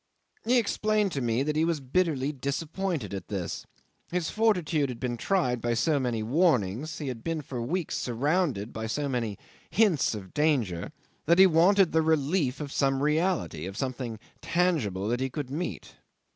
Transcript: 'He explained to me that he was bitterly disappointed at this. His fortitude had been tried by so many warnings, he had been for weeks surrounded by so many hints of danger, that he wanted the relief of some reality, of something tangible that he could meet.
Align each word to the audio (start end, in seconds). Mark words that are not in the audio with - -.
'He 0.43 0.57
explained 0.57 1.11
to 1.11 1.21
me 1.21 1.43
that 1.43 1.55
he 1.55 1.63
was 1.63 1.79
bitterly 1.79 2.31
disappointed 2.31 3.13
at 3.13 3.27
this. 3.27 3.67
His 4.11 4.31
fortitude 4.31 4.89
had 4.89 4.99
been 4.99 5.15
tried 5.15 5.61
by 5.61 5.75
so 5.75 5.99
many 5.99 6.23
warnings, 6.23 6.97
he 6.97 7.07
had 7.07 7.23
been 7.23 7.43
for 7.43 7.61
weeks 7.61 7.97
surrounded 7.97 8.73
by 8.73 8.87
so 8.87 9.07
many 9.07 9.37
hints 9.69 10.15
of 10.15 10.33
danger, 10.33 10.91
that 11.27 11.37
he 11.37 11.45
wanted 11.45 11.91
the 11.91 12.01
relief 12.01 12.59
of 12.59 12.71
some 12.71 13.03
reality, 13.03 13.67
of 13.67 13.77
something 13.77 14.17
tangible 14.41 15.07
that 15.07 15.19
he 15.19 15.29
could 15.29 15.51
meet. 15.51 15.93